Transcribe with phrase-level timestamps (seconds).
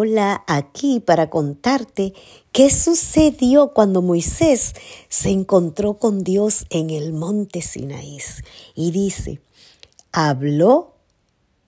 [0.00, 2.14] hola aquí para contarte
[2.52, 4.72] qué sucedió cuando Moisés
[5.10, 8.16] se encontró con Dios en el monte Sinaí.
[8.74, 9.42] Y dice,
[10.10, 10.94] habló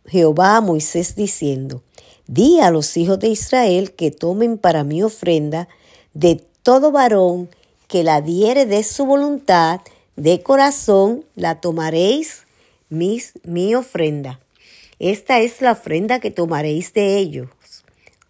[0.07, 1.83] Jehová a Moisés diciendo,
[2.27, 5.69] di a los hijos de Israel que tomen para mi ofrenda
[6.15, 7.51] de todo varón
[7.87, 9.83] que la diere de su voluntad,
[10.17, 12.45] de corazón, la tomaréis
[12.89, 14.41] mis, mi ofrenda.
[14.99, 17.49] Esta es la ofrenda que tomaréis de ellos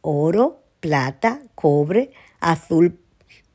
[0.02, 2.98] oro, plata, cobre, azul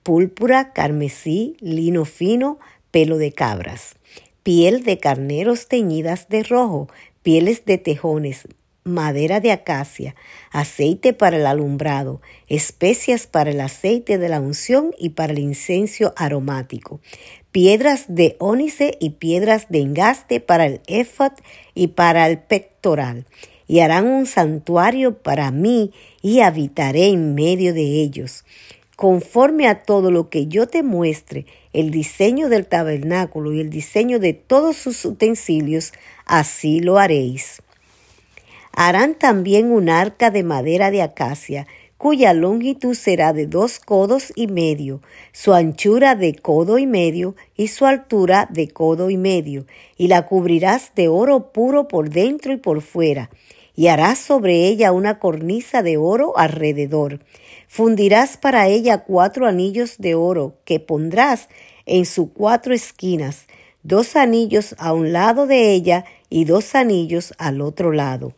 [0.04, 2.60] púrpura, carmesí, lino fino,
[2.92, 3.96] pelo de cabras,
[4.42, 6.88] piel de carneros teñidas de rojo,
[7.22, 8.48] pieles de tejones,
[8.86, 10.16] madera de acacia,
[10.50, 16.14] aceite para el alumbrado, especias para el aceite de la unción y para el incenso
[16.16, 17.02] aromático,
[17.52, 21.34] piedras de ónice y piedras de engaste para el éfod
[21.76, 23.26] y para el pectoral,
[23.68, 28.46] y harán un santuario para mí y habitaré en medio de ellos.
[28.96, 34.18] Conforme a todo lo que yo te muestre, el diseño del tabernáculo y el diseño
[34.18, 35.94] de todos sus utensilios,
[36.26, 37.62] así lo haréis.
[38.72, 44.48] Harán también un arca de madera de acacia, cuya longitud será de dos codos y
[44.48, 49.66] medio, su anchura de codo y medio y su altura de codo y medio,
[49.98, 53.30] y la cubrirás de oro puro por dentro y por fuera,
[53.78, 57.20] y harás sobre ella una cornisa de oro alrededor.
[57.68, 61.48] Fundirás para ella cuatro anillos de oro que pondrás
[61.86, 63.46] en sus cuatro esquinas,
[63.84, 68.34] dos anillos a un lado de ella y dos anillos al otro lado.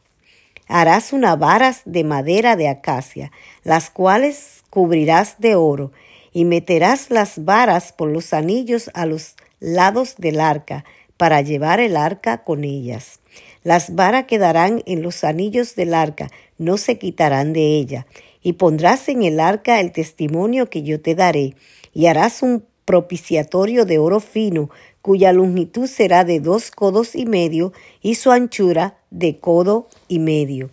[0.68, 3.32] Harás unas varas de madera de acacia,
[3.64, 5.94] las cuales cubrirás de oro,
[6.34, 10.84] y meterás las varas por los anillos a los lados del arca,
[11.20, 13.20] para llevar el arca con ellas.
[13.66, 18.08] Las varas quedarán en los anillos del arca, no se quitarán de ella.
[18.42, 21.56] Y pondrás en el arca el testimonio que yo te daré,
[21.94, 24.70] y harás un propiciatorio de oro fino,
[25.02, 30.70] cuya longitud será de dos codos y medio, y su anchura de codo y medio.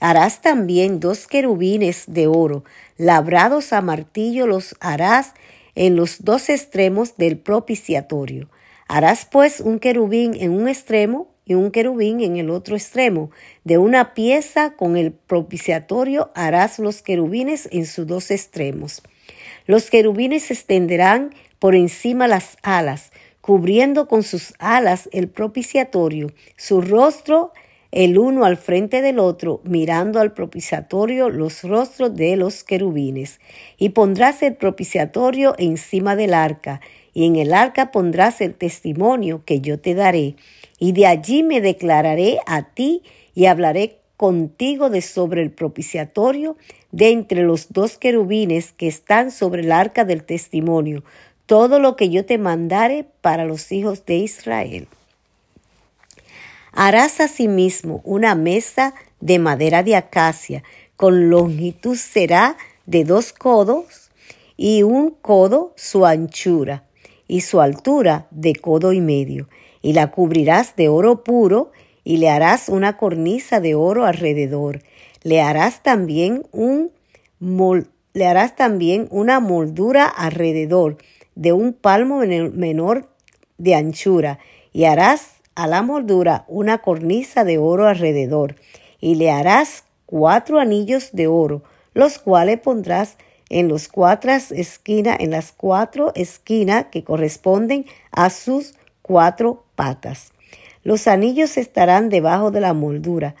[0.00, 2.64] Harás también dos querubines de oro,
[2.96, 5.34] labrados a martillo los harás
[5.74, 8.48] en los dos extremos del propiciatorio.
[8.92, 13.30] Harás pues un querubín en un extremo y un querubín en el otro extremo.
[13.62, 19.00] De una pieza con el propiciatorio harás los querubines en sus dos extremos.
[19.66, 27.52] Los querubines extenderán por encima las alas, cubriendo con sus alas el propiciatorio, su rostro
[27.92, 33.40] el uno al frente del otro, mirando al propiciatorio los rostros de los querubines.
[33.78, 36.80] Y pondrás el propiciatorio encima del arca,
[37.12, 40.36] y en el arca pondrás el testimonio que yo te daré
[40.78, 43.02] y de allí me declararé a ti
[43.34, 46.56] y hablaré contigo de sobre el propiciatorio
[46.92, 51.04] de entre los dos querubines que están sobre el arca del testimonio,
[51.46, 54.88] todo lo que yo te mandare para los hijos de Israel.
[56.72, 60.62] Harás asimismo una mesa de madera de acacia,
[60.96, 62.56] con longitud será
[62.86, 64.10] de dos codos
[64.56, 66.84] y un codo su anchura
[67.30, 69.48] y su altura de codo y medio
[69.82, 71.70] y la cubrirás de oro puro
[72.02, 74.82] y le harás una cornisa de oro alrededor.
[75.22, 76.90] Le harás también un
[78.12, 80.96] le harás también una moldura alrededor
[81.36, 83.08] de un palmo menor
[83.58, 84.40] de anchura
[84.72, 88.56] y harás a la moldura una cornisa de oro alrededor
[89.00, 91.62] y le harás cuatro anillos de oro,
[91.94, 93.16] los cuales pondrás
[93.50, 100.32] en los cuatro esquinas, en las cuatro esquinas que corresponden a sus cuatro patas.
[100.82, 103.34] Los anillos estarán debajo de la moldura,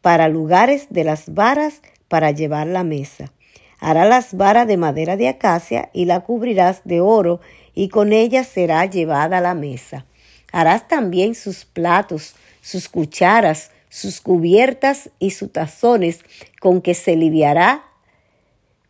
[0.00, 3.32] para lugares de las varas para llevar la mesa.
[3.80, 7.40] Hará las varas de madera de acacia y la cubrirás de oro,
[7.74, 10.04] y con ellas será llevada la mesa.
[10.52, 16.20] Harás también sus platos, sus cucharas, sus cubiertas y sus tazones,
[16.60, 17.84] con que se librará,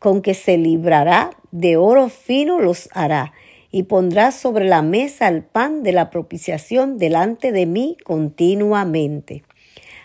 [0.04, 3.32] con que se librará de oro fino los hará,
[3.70, 9.44] y pondrás sobre la mesa el pan de la propiciación delante de mí continuamente.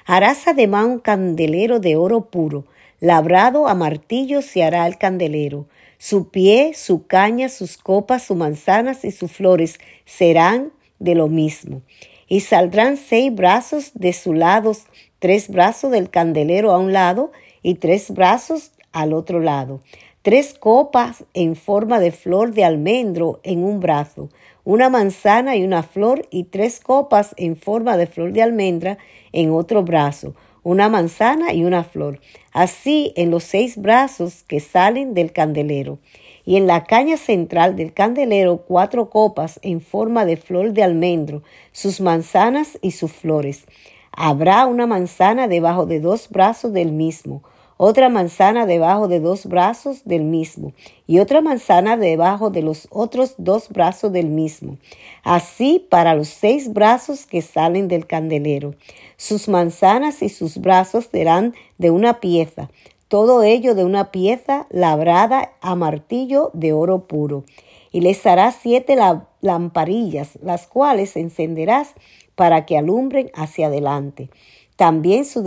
[0.05, 2.65] Harás además un candelero de oro puro,
[3.01, 5.67] labrado a martillo se hará el candelero.
[5.97, 11.81] Su pie, su caña, sus copas, sus manzanas y sus flores serán de lo mismo.
[12.29, 14.71] Y saldrán seis brazos de su lado,
[15.19, 19.81] tres brazos del candelero a un lado y tres brazos al otro lado
[20.21, 24.29] tres copas en forma de flor de almendro en un brazo,
[24.63, 28.97] una manzana y una flor y tres copas en forma de flor de almendra
[29.31, 32.19] en otro brazo, una manzana y una flor.
[32.51, 35.99] Así en los seis brazos que salen del candelero.
[36.45, 41.43] Y en la caña central del candelero cuatro copas en forma de flor de almendro,
[41.71, 43.65] sus manzanas y sus flores.
[44.11, 47.43] Habrá una manzana debajo de dos brazos del mismo,
[47.81, 50.73] otra manzana debajo de dos brazos del mismo,
[51.07, 54.77] y otra manzana debajo de los otros dos brazos del mismo.
[55.23, 58.75] Así para los seis brazos que salen del candelero.
[59.15, 62.69] Sus manzanas y sus brazos serán de una pieza,
[63.07, 67.45] todo ello de una pieza labrada a martillo de oro puro.
[67.93, 68.97] Y les hará siete
[69.39, 71.93] lamparillas, las cuales encenderás
[72.35, 74.29] para que alumbren hacia adelante.
[74.75, 75.43] También su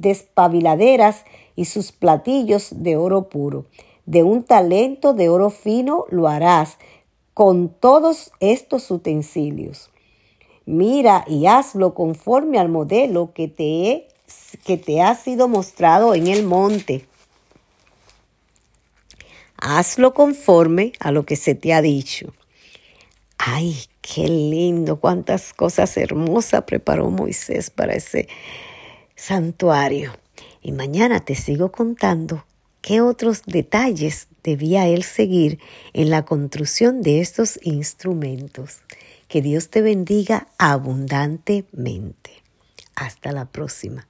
[0.00, 1.24] despabiladeras
[1.56, 3.66] y sus platillos de oro puro.
[4.06, 6.78] De un talento de oro fino lo harás
[7.34, 9.90] con todos estos utensilios.
[10.66, 14.08] Mira y hazlo conforme al modelo que te,
[14.64, 17.06] que te ha sido mostrado en el monte.
[19.56, 22.32] Hazlo conforme a lo que se te ha dicho.
[23.36, 28.28] Ay, qué lindo, cuántas cosas hermosas preparó Moisés para ese
[29.20, 30.12] santuario.
[30.62, 32.44] Y mañana te sigo contando
[32.80, 35.58] qué otros detalles debía él seguir
[35.92, 38.78] en la construcción de estos instrumentos.
[39.28, 42.42] Que Dios te bendiga abundantemente.
[42.94, 44.09] Hasta la próxima.